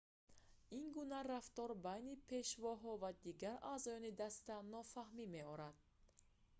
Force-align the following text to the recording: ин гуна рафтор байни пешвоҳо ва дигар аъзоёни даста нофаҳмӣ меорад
ин 0.77 0.85
гуна 0.95 1.19
рафтор 1.33 1.69
байни 1.85 2.13
пешвоҳо 2.29 2.91
ва 3.01 3.11
дигар 3.25 3.57
аъзоёни 3.73 4.11
даста 4.21 4.53
нофаҳмӣ 4.73 5.25
меорад 5.35 5.77